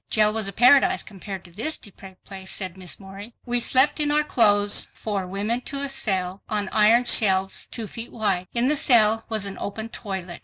[0.09, 3.35] "Jail was a Paradise compared to this depraved place," said Miss Morey.
[3.45, 8.11] "We slept in our clothes, four women to a cell, on iron shelves two feet
[8.11, 8.47] wide.
[8.51, 10.39] In the cell was an open toilet.